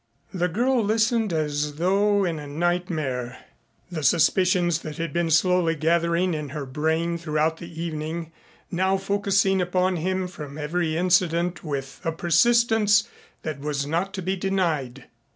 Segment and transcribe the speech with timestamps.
[0.33, 3.37] The girl listened as though in a nightmare,
[3.91, 8.31] the suspicions that had been slowly gathering in her brain throughout the evening
[8.71, 13.07] now focusing upon him from every incident with a persistence
[13.43, 15.05] that was not to be denied.